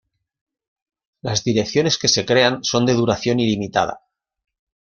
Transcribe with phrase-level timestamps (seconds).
[1.21, 3.99] las direcciones que se crean son de duración ilimitada